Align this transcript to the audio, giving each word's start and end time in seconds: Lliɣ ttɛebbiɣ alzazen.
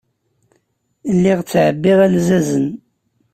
Lliɣ 1.15 1.39
ttɛebbiɣ 1.41 1.99
alzazen. 2.05 2.67